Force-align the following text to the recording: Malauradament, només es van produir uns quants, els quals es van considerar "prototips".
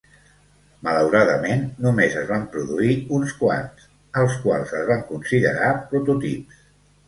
Malauradament, 0.87 1.61
només 1.87 2.15
es 2.23 2.25
van 2.31 2.47
produir 2.57 2.97
uns 3.19 3.37
quants, 3.43 3.87
els 4.25 4.41
quals 4.49 4.77
es 4.81 4.85
van 4.93 5.07
considerar 5.15 5.73
"prototips". 5.95 6.69